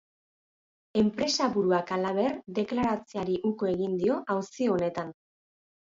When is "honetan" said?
4.77-5.17